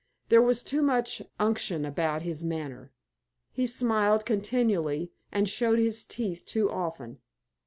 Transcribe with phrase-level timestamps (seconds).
[0.29, 2.91] There was too much unction about his manner.
[3.51, 7.19] He smiled continually, and showed his teeth too often.